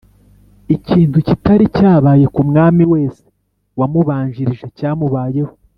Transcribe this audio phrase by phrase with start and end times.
[0.75, 3.23] Ikintu kitari cyabaye ku mwami wese
[3.79, 5.53] wamubanjirije, cyamubayeho